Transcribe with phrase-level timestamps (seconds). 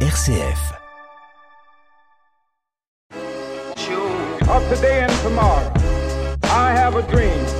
[0.00, 0.76] RCF.
[4.48, 5.72] of today and tomorrow.
[6.44, 7.55] I have a dream.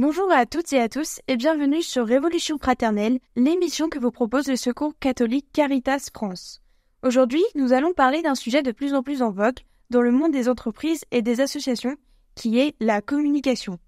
[0.00, 4.46] Bonjour à toutes et à tous et bienvenue sur Révolution Fraternelle, l'émission que vous propose
[4.46, 6.62] le Secours catholique Caritas France.
[7.02, 9.58] Aujourd'hui, nous allons parler d'un sujet de plus en plus en vogue
[9.90, 11.96] dans le monde des entreprises et des associations,
[12.36, 13.80] qui est la communication.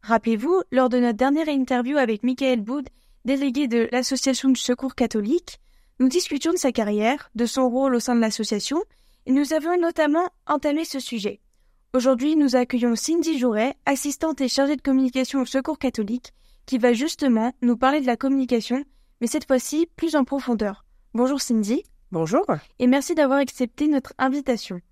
[0.00, 2.88] Rappelez-vous, lors de notre dernière interview avec Michael Boud,
[3.26, 5.60] délégué de l'Association du Secours catholique,
[6.00, 8.82] nous discutions de sa carrière, de son rôle au sein de l'association,
[9.26, 11.40] et nous avions notamment entamé ce sujet.
[11.94, 16.34] Aujourd'hui, nous accueillons Cindy Jouret, assistante et chargée de communication au Secours catholique,
[16.66, 18.84] qui va justement nous parler de la communication,
[19.22, 20.84] mais cette fois-ci plus en profondeur.
[21.14, 21.84] Bonjour Cindy.
[22.12, 22.44] Bonjour.
[22.78, 24.82] Et merci d'avoir accepté notre invitation.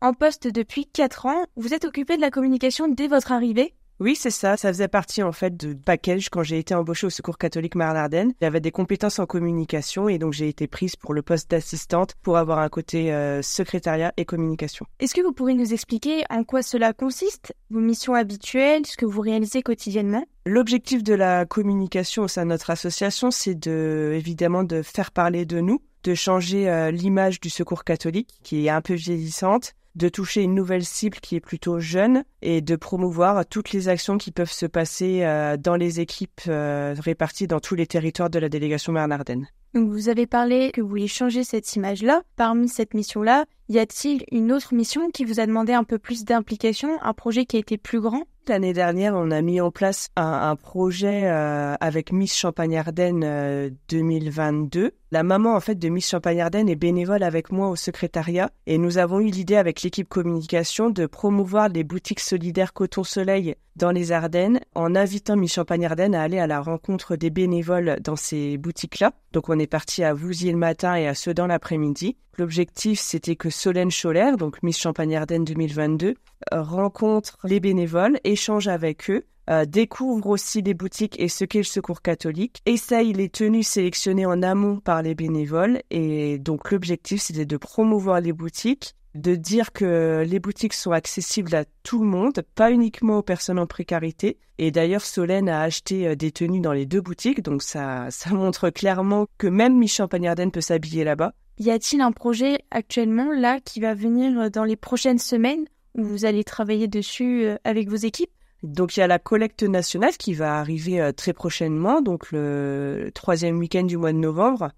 [0.00, 4.16] En poste depuis 4 ans, vous êtes occupé de la communication dès votre arrivée Oui,
[4.16, 4.56] c'est ça.
[4.56, 8.32] Ça faisait partie en fait de package quand j'ai été embauchée au Secours catholique Marne-Ardenne.
[8.40, 12.36] J'avais des compétences en communication et donc j'ai été prise pour le poste d'assistante pour
[12.36, 14.86] avoir un côté euh, secrétariat et communication.
[14.98, 19.06] Est-ce que vous pourriez nous expliquer en quoi cela consiste, vos missions habituelles, ce que
[19.06, 20.24] vous réalisez quotidiennement?
[20.44, 25.46] L'objectif de la communication au sein de notre association, c'est de évidemment de faire parler
[25.46, 30.08] de nous, de changer euh, l'image du Secours catholique qui est un peu vieillissante, de
[30.08, 34.30] toucher une nouvelle cible qui est plutôt jeune et de promouvoir toutes les actions qui
[34.30, 38.48] peuvent se passer euh, dans les équipes euh, réparties dans tous les territoires de la
[38.48, 39.46] délégation Marne-Ardenne.
[39.74, 42.22] Donc vous avez parlé que vous vouliez changer cette image-là.
[42.36, 46.24] Parmi cette mission-là, y a-t-il une autre mission qui vous a demandé un peu plus
[46.24, 48.22] d'implication, un projet qui a été plus grand?
[48.46, 53.70] L'année dernière, on a mis en place un, un projet euh, avec Miss Champagne-Ardenne euh,
[53.88, 54.92] 2022.
[55.14, 58.98] La maman en fait de Miss Champagne-Ardenne est bénévole avec moi au secrétariat et nous
[58.98, 64.10] avons eu l'idée avec l'équipe communication de promouvoir les boutiques solidaires Coton Soleil dans les
[64.10, 69.12] Ardennes en invitant Miss Champagne-Ardenne à aller à la rencontre des bénévoles dans ces boutiques-là.
[69.30, 72.16] Donc on est parti à Vouziers le matin et à Sedan l'après-midi.
[72.36, 76.14] L'objectif c'était que Solène Scholler, donc Miss Champagne-Ardenne 2022,
[76.50, 81.64] rencontre les bénévoles, échange avec eux, euh, découvre aussi les boutiques et ce qu'est le
[81.64, 87.44] secours catholique, essaye les tenues sélectionnées en amont par les bénévoles et donc l'objectif c'était
[87.44, 92.42] de promouvoir les boutiques, de dire que les boutiques sont accessibles à tout le monde,
[92.54, 94.38] pas uniquement aux personnes en précarité.
[94.58, 98.30] Et d'ailleurs, Solène a acheté euh, des tenues dans les deux boutiques, donc ça, ça
[98.30, 101.32] montre clairement que même Miss Champagne-Ardenne peut s'habiller là-bas.
[101.58, 105.64] Y a-t-il un projet actuellement là qui va venir dans les prochaines semaines
[105.96, 108.30] où vous allez travailler dessus euh, avec vos équipes?
[108.64, 113.10] Donc il y a la collecte nationale qui va arriver euh, très prochainement, donc le
[113.12, 114.70] troisième week-end du mois de novembre.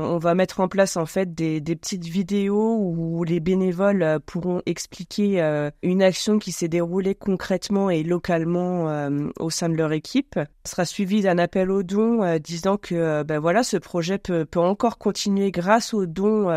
[0.00, 4.62] On va mettre en place en fait des, petites vidéos où les bénévoles euh, pourront
[4.66, 9.08] expliquer euh, une action qui s'est déroulée concrètement et localement
[9.38, 10.40] au sein de leur équipe.
[10.64, 14.58] Ce sera suivi d'un appel aux dons disant que ben voilà ce projet peut, peut
[14.58, 16.48] encore continuer grâce aux dons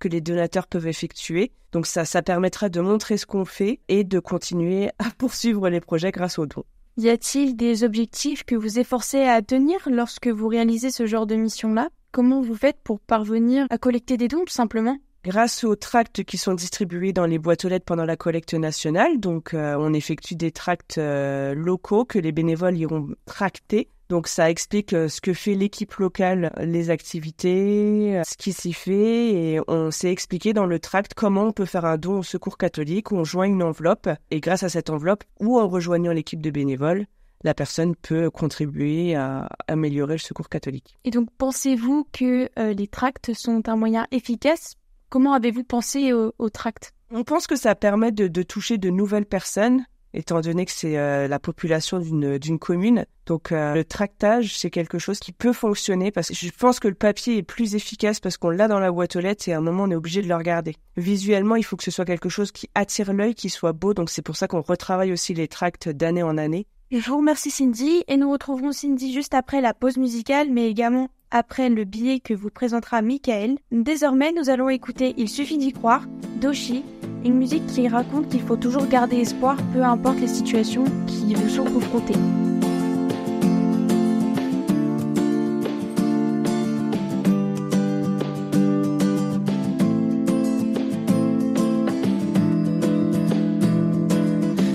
[0.00, 1.52] que les donateurs peuvent effectuer.
[1.70, 5.80] Donc ça, ça permettra de montrer ce qu'on fait et de continuer à poursuivre les
[5.80, 6.64] projets grâce aux dons.
[6.96, 11.36] Y a-t-il des objectifs que vous efforcez à tenir lorsque vous réalisez ce genre de
[11.36, 11.88] mission-là?
[12.10, 14.98] Comment vous faites pour parvenir à collecter des dons tout simplement?
[15.22, 19.20] Grâce aux tracts qui sont distribués dans les boîtes aux lettres pendant la collecte nationale,
[19.20, 23.88] donc euh, on effectue des tracts euh, locaux que les bénévoles iront tracter.
[24.10, 28.72] Donc ça explique euh, ce que fait l'équipe locale, les activités, euh, ce qui s'y
[28.72, 32.22] fait, et on s'est expliqué dans le tract comment on peut faire un don au
[32.24, 36.10] secours catholique, où on joint une enveloppe, et grâce à cette enveloppe, ou en rejoignant
[36.10, 37.06] l'équipe de bénévoles,
[37.44, 40.98] la personne peut contribuer à améliorer le secours catholique.
[41.04, 44.74] Et donc pensez-vous que euh, les tracts sont un moyen efficace?
[45.08, 46.94] Comment avez-vous pensé au, au tract?
[47.12, 49.84] On pense que ça permet de, de toucher de nouvelles personnes,
[50.14, 53.06] étant donné que c'est euh, la population d'une commune.
[53.26, 56.88] Donc euh, le tractage, c'est quelque chose qui peut fonctionner parce que je pense que
[56.88, 59.58] le papier est plus efficace parce qu'on l'a dans la boîte aux lettres et à
[59.58, 60.74] un moment on est obligé de le regarder.
[60.96, 63.94] Visuellement, il faut que ce soit quelque chose qui attire l'œil, qui soit beau.
[63.94, 66.66] Donc c'est pour ça qu'on retravaille aussi les tracts d'année en année.
[66.90, 71.08] Je vous remercie Cindy et nous retrouverons Cindy juste après la pause musicale mais également
[71.30, 73.58] après le billet que vous présentera Michael.
[73.70, 76.04] Désormais, nous allons écouter Il suffit d'y croire
[76.40, 76.82] d'Oshi,
[77.24, 81.48] une musique qui raconte qu'il faut toujours garder espoir peu importe les situations qui vous
[81.48, 82.14] sont confrontées.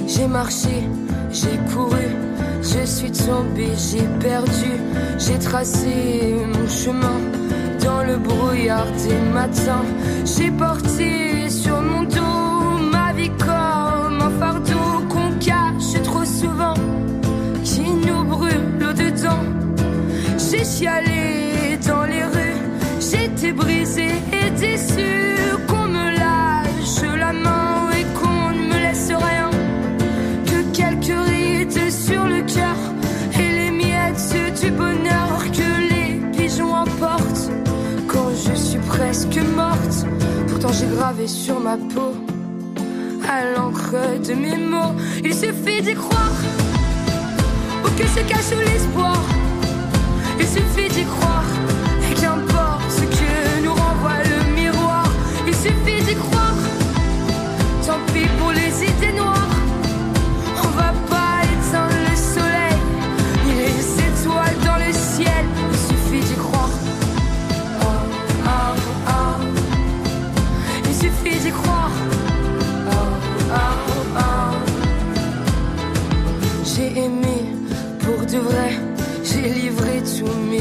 [0.08, 0.84] J'ai marché,
[1.32, 2.08] j'ai couru,
[2.62, 4.72] je suis tombé, j'ai perdu,
[5.18, 7.20] j'ai tracé mon chemin
[7.84, 9.86] dans le brouillard des matins.
[10.26, 11.82] J'ai porté sur
[20.52, 22.62] J'ai chialé dans les rues,
[23.00, 25.36] j'étais brisée et déçue
[25.68, 29.50] qu'on me lâche la main et qu'on ne me laisse rien.
[30.46, 32.78] Que quelques rides sur le cœur
[33.40, 37.50] et les miettes du bonheur que les pigeons emportent
[38.08, 40.06] quand je suis presque morte.
[40.48, 42.14] Pourtant j'ai gravé sur ma peau
[43.28, 43.96] à l'encre
[44.28, 44.96] de mes mots.
[45.24, 46.40] Il suffit d'y croire
[47.84, 49.18] ou que se cache l'espoir.
[50.40, 51.44] Il suffit d'y croire
[52.10, 55.06] et qu'importe ce que nous renvoie le miroir.
[55.48, 56.35] Il suffit d'y croire.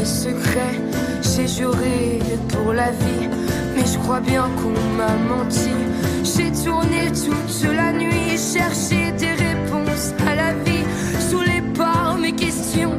[0.04, 0.80] Mes secrets.
[1.22, 2.18] J'ai juré
[2.50, 3.28] pour la vie.
[3.74, 5.76] Mais je crois bien qu'on m'a menti.
[6.22, 10.84] J'ai tourné toute la nuit, cherché des réponses à la vie.
[11.18, 12.96] Saoulé par mes questions,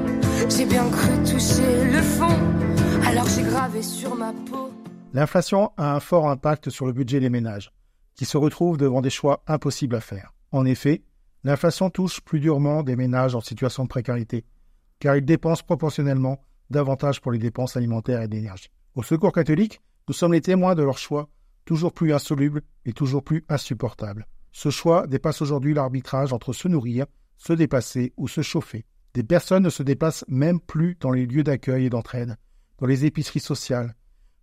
[0.49, 2.37] j'ai bien cru toucher le fond.
[3.07, 4.71] Alors j'ai gravé sur ma peau.
[5.13, 7.71] L'inflation a un fort impact sur le budget des ménages,
[8.15, 10.33] qui se retrouvent devant des choix impossibles à faire.
[10.51, 11.03] En effet,
[11.43, 14.43] l'inflation touche plus durement des ménages en situation de précarité,
[14.99, 18.69] car ils dépensent proportionnellement davantage pour les dépenses alimentaires et d'énergie.
[18.95, 21.29] Au Secours catholique, nous sommes les témoins de leur choix,
[21.65, 24.27] toujours plus insoluble et toujours plus insupportable.
[24.51, 27.05] Ce choix dépasse aujourd'hui l'arbitrage entre se nourrir,
[27.37, 28.85] se déplacer ou se chauffer.
[29.13, 32.37] Des personnes ne se déplacent même plus dans les lieux d'accueil et d'entraide,
[32.77, 33.95] dans les épiceries sociales,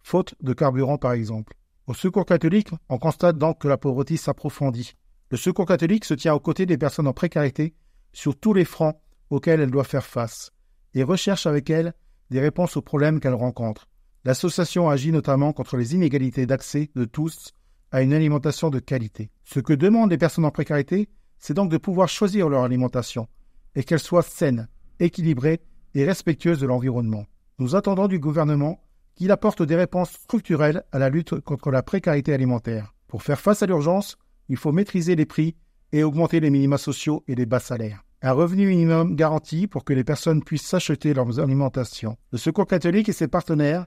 [0.02, 1.54] faute de carburant par exemple.
[1.86, 4.94] Au Secours catholique, on constate donc que la pauvreté s'approfondit.
[5.30, 7.75] Le Secours catholique se tient aux côtés des personnes en précarité
[8.12, 10.52] sur tous les fronts auxquels elles doivent faire face
[10.94, 11.94] et recherche avec elles
[12.32, 13.87] des réponses aux problèmes qu'elles rencontrent.
[14.25, 17.52] L'association agit notamment contre les inégalités d'accès de tous
[17.93, 19.31] à une alimentation de qualité.
[19.44, 21.08] Ce que demandent les personnes en précarité,
[21.38, 23.29] c'est donc de pouvoir choisir leur alimentation
[23.75, 24.69] et qu'elle soit saine,
[24.99, 25.61] équilibrée
[25.94, 27.26] et respectueuse de l'environnement.
[27.58, 28.81] Nous attendons du gouvernement
[29.14, 32.94] qu'il apporte des réponses structurelles à la lutte contre la précarité alimentaire.
[33.08, 34.17] Pour faire face à l'urgence,
[34.49, 35.55] il faut maîtriser les prix
[35.93, 38.05] et augmenter les minima sociaux et les bas salaires.
[38.24, 42.16] Un revenu minimum garanti pour que les personnes puissent s'acheter leurs alimentations.
[42.30, 43.86] Le Secours catholique et ses partenaires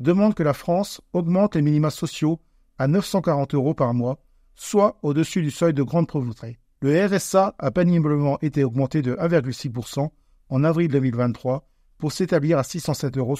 [0.00, 2.40] demandent que la France augmente les minima sociaux
[2.78, 4.18] à 940 euros par mois,
[4.54, 6.58] soit au-dessus du seuil de grande pauvreté.
[6.80, 10.08] Le RSA a péniblement été augmenté de 1,6%
[10.48, 13.36] en avril 2023 pour s'établir à 607,75 euros.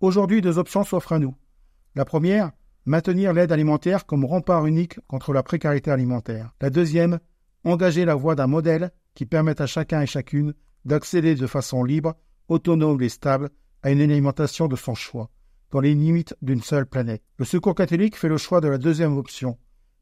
[0.00, 1.36] Aujourd'hui, deux options s'offrent à nous.
[1.94, 2.50] La première,
[2.86, 6.50] maintenir l'aide alimentaire comme rempart unique contre la précarité alimentaire.
[6.60, 7.20] La deuxième,
[7.62, 12.14] engager la voie d'un modèle qui permette à chacun et chacune d'accéder de façon libre,
[12.48, 13.50] autonome et stable
[13.82, 15.30] à une alimentation de son choix,
[15.70, 17.22] dans les limites d'une seule planète.
[17.38, 19.58] Le Secours catholique fait le choix de la deuxième option,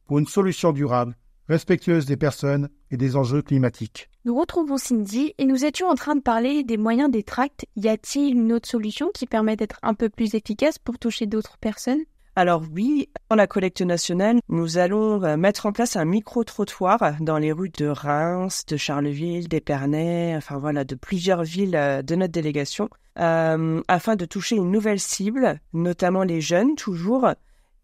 [0.06, 1.17] pour une solution durable,
[1.49, 4.09] respectueuse des personnes et des enjeux climatiques.
[4.25, 7.67] Nous retrouvons Cindy et nous étions en train de parler des moyens des tracts.
[7.76, 11.58] Y a-t-il une autre solution qui permet d'être un peu plus efficace pour toucher d'autres
[11.58, 12.03] personnes?
[12.34, 17.36] Alors oui, dans la collecte nationale, nous allons euh, mettre en place un micro-trottoir dans
[17.36, 22.32] les rues de Reims, de Charleville, d'Épernay, enfin voilà, de plusieurs villes euh, de notre
[22.32, 27.29] délégation, euh, afin de toucher une nouvelle cible, notamment les jeunes toujours,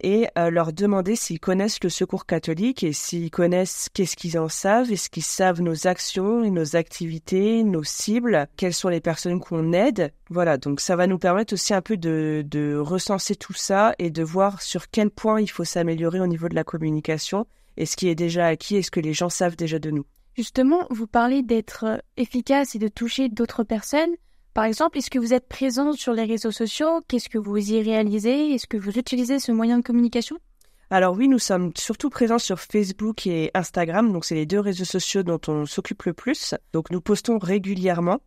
[0.01, 4.49] et euh, leur demander s'ils connaissent le secours catholique et s'ils connaissent qu'est-ce qu'ils en
[4.49, 9.41] savent, est-ce qu'ils savent nos actions, et nos activités, nos cibles, quelles sont les personnes
[9.41, 10.13] qu'on aide.
[10.31, 14.23] Voilà, donc ça va nous permettre aussi un peu de, recenser tout ça et de
[14.23, 18.09] voir sur quel point il faut s'améliorer au niveau de la communication et ce qui
[18.09, 20.05] est déjà acquis et ce que les gens savent déjà de nous.
[20.37, 24.15] Justement, vous parlez d'être efficace et de toucher d'autres personnes.
[24.55, 27.01] Par exemple, est-ce que vous êtes présent sur les réseaux sociaux?
[27.07, 28.55] Qu'est-ce que vous y réalisez?
[28.55, 30.39] Est-ce que vous utilisez ce moyen de communication?
[30.91, 34.87] Alors oui, nous sommes surtout présents sur Facebook et Instagram, donc c'est les deux réseaux
[34.87, 36.55] sociaux dont on s'occupe le plus.
[36.73, 38.21] Donc nous postons régulièrement.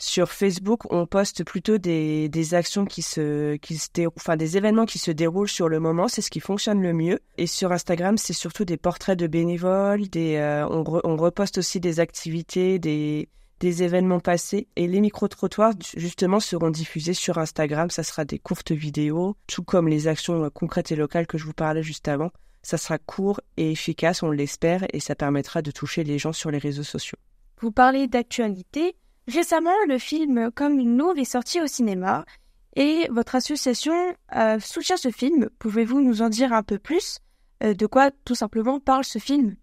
[0.00, 4.86] Sur Facebook, on poste plutôt des, actions qui se, qui se dé- enfin des événements
[4.86, 7.18] qui se déroulent sur le moment, c'est ce qui fonctionne le mieux.
[7.36, 11.98] Et sur Instagram, c'est surtout des portraits de bénévoles, euh, on, on reposte aussi des
[11.98, 13.28] activités, des,
[13.60, 14.68] des événements passés.
[14.76, 17.90] Et les micro-trottoirs, justement, seront diffusés sur Instagram.
[17.90, 21.44] Ça sera des courtes vidéos, tout comme les actions euh, concrètes et locales que je
[21.44, 22.30] vous parlais juste avant.
[22.62, 26.50] Ça sera court et efficace, on l'espère, et ça permettra de toucher les gens sur
[26.50, 27.18] les réseaux sociaux.
[27.60, 28.96] Vous parlez d'actualité.
[29.26, 32.24] Récemment, le film Comme une louve est sorti au cinéma.
[32.76, 33.94] Et votre association
[34.36, 35.48] euh, soutient ce film.
[35.58, 37.18] Pouvez-vous nous en dire un peu plus
[37.62, 39.56] euh, De quoi tout simplement parle ce film?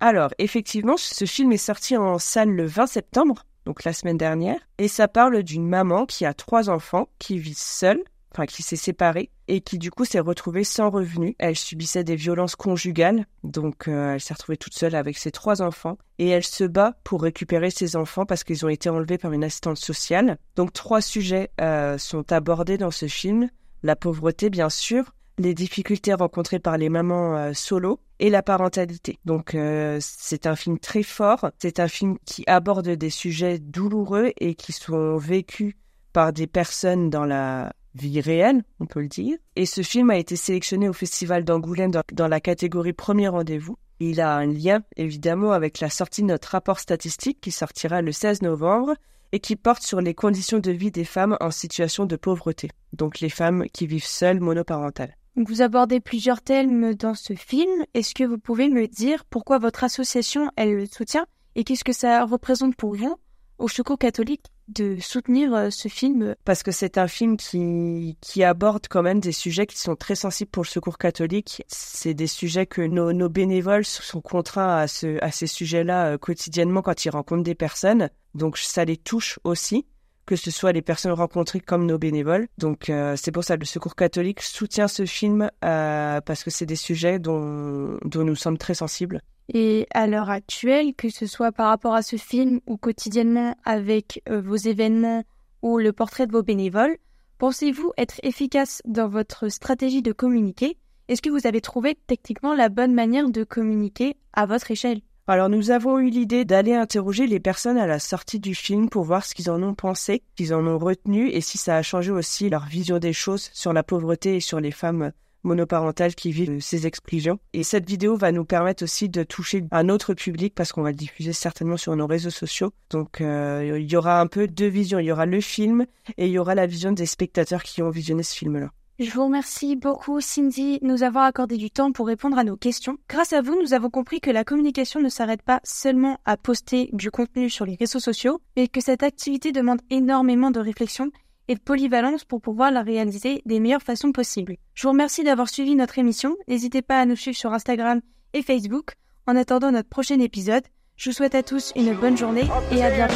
[0.00, 4.60] Alors, effectivement, ce film est sorti en salle le 20 septembre, donc la semaine dernière,
[4.78, 8.02] et ça parle d'une maman qui a trois enfants, qui vit seule,
[8.32, 11.34] enfin qui s'est séparée, et qui du coup s'est retrouvée sans revenu.
[11.38, 15.62] Elle subissait des violences conjugales, donc euh, elle s'est retrouvée toute seule avec ses trois
[15.62, 19.32] enfants, et elle se bat pour récupérer ses enfants parce qu'ils ont été enlevés par
[19.32, 20.38] une assistante sociale.
[20.54, 23.48] Donc trois sujets euh, sont abordés dans ce film.
[23.82, 29.18] La pauvreté, bien sûr, les difficultés rencontrées par les mamans euh, solo et la parentalité.
[29.24, 34.32] Donc euh, c'est un film très fort, c'est un film qui aborde des sujets douloureux
[34.40, 35.74] et qui sont vécus
[36.12, 39.36] par des personnes dans la vie réelle, on peut le dire.
[39.56, 43.76] Et ce film a été sélectionné au Festival d'Angoulême dans, dans la catégorie Premier Rendez-vous.
[44.00, 48.12] Il a un lien évidemment avec la sortie de notre rapport statistique qui sortira le
[48.12, 48.94] 16 novembre
[49.32, 53.20] et qui porte sur les conditions de vie des femmes en situation de pauvreté, donc
[53.20, 55.14] les femmes qui vivent seules monoparentales.
[55.46, 57.84] Vous abordez plusieurs thèmes dans ce film.
[57.94, 61.92] Est-ce que vous pouvez me dire pourquoi votre association elle le soutient et qu'est-ce que
[61.92, 63.16] ça représente pour vous
[63.58, 66.34] au Secours catholique de soutenir euh, ce film?
[66.44, 70.16] Parce que c'est un film qui, qui aborde quand même des sujets qui sont très
[70.16, 71.62] sensibles pour le Secours catholique.
[71.68, 76.18] C'est des sujets que nos, nos bénévoles sont contraints à, ce, à ces sujets-là euh,
[76.18, 78.10] quotidiennement quand ils rencontrent des personnes.
[78.34, 79.86] Donc ça les touche aussi
[80.28, 82.48] que ce soit les personnes rencontrées comme nos bénévoles.
[82.58, 86.50] Donc euh, c'est pour ça que le Secours catholique soutient ce film euh, parce que
[86.50, 89.22] c'est des sujets dont, dont nous sommes très sensibles.
[89.54, 94.22] Et à l'heure actuelle, que ce soit par rapport à ce film ou quotidiennement avec
[94.28, 95.24] euh, vos événements
[95.62, 96.98] ou le portrait de vos bénévoles,
[97.38, 100.76] pensez-vous être efficace dans votre stratégie de communiquer?
[101.08, 105.00] Est-ce que vous avez trouvé techniquement la bonne manière de communiquer à votre échelle?
[105.28, 109.04] Alors nous avons eu l'idée d'aller interroger les personnes à la sortie du film pour
[109.04, 112.10] voir ce qu'ils en ont pensé, qu'ils en ont retenu et si ça a changé
[112.10, 116.60] aussi leur vision des choses sur la pauvreté et sur les femmes monoparentales qui vivent
[116.60, 117.38] ces exclusions.
[117.52, 120.90] Et cette vidéo va nous permettre aussi de toucher un autre public parce qu'on va
[120.90, 122.72] le diffuser certainement sur nos réseaux sociaux.
[122.90, 124.98] Donc euh, il y aura un peu deux visions.
[124.98, 125.84] Il y aura le film
[126.16, 128.70] et il y aura la vision des spectateurs qui ont visionné ce film-là.
[129.00, 132.56] Je vous remercie beaucoup, Cindy, de nous avoir accordé du temps pour répondre à nos
[132.56, 132.98] questions.
[133.08, 136.90] Grâce à vous, nous avons compris que la communication ne s'arrête pas seulement à poster
[136.92, 141.12] du contenu sur les réseaux sociaux, mais que cette activité demande énormément de réflexion
[141.46, 144.56] et de polyvalence pour pouvoir la réaliser des meilleures façons possibles.
[144.74, 146.36] Je vous remercie d'avoir suivi notre émission.
[146.48, 148.00] N'hésitez pas à nous suivre sur Instagram
[148.32, 148.94] et Facebook.
[149.28, 150.64] En attendant notre prochain épisode,
[150.96, 153.14] je vous souhaite à tous une bonne journée et à bientôt.